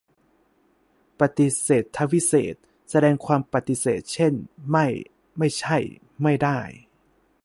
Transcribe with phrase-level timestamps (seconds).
[1.19, 4.33] ประติเษธวิเศษณ์ แสดงความปฎิเสธ เช่น
[4.71, 4.85] ไม่
[5.37, 5.77] ไม่ใช่
[6.23, 6.59] ไม่ได้